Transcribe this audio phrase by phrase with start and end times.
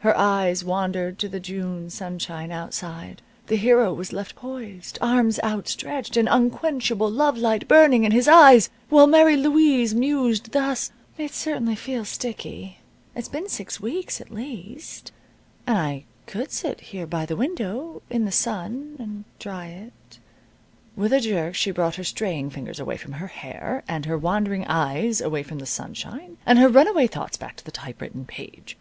[0.00, 3.22] Her eyes wandered to the June sunshine outside.
[3.46, 8.68] The hero was left poised, arms outstretched, and unquenchable love light burning in his eyes,
[8.88, 12.78] while Mary Louise mused, thus: "It certainly feels sticky.
[13.14, 15.12] It's been six weeks, at least.
[15.68, 20.18] And I could sit here by the window in the sun and dry it"
[20.96, 24.64] With a jerk she brought her straying fingers away from her hair, and her wandering
[24.66, 28.74] eyes away from the sunshine, and her runaway thoughts back to the typewritten page.